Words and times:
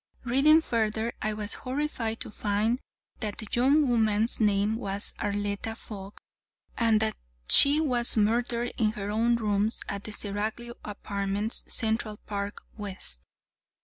Reading 0.23 0.61
further, 0.61 1.13
I 1.21 1.33
was 1.35 1.53
horrified 1.61 2.21
to 2.21 2.31
find 2.31 2.79
that 3.19 3.37
the 3.37 3.45
young 3.51 3.87
woman's 3.87 4.41
name 4.41 4.75
was 4.77 5.13
Arletta 5.19 5.75
Fogg, 5.75 6.17
and 6.75 6.99
that 7.01 7.13
she 7.47 7.79
was 7.79 8.17
murdered 8.17 8.71
in 8.79 8.93
her 8.93 9.11
own 9.11 9.35
rooms, 9.35 9.83
at 9.87 10.05
the 10.05 10.11
Seraglio 10.11 10.73
Apartments, 10.83 11.63
Central 11.67 12.17
Park 12.17 12.63
West. 12.75 13.21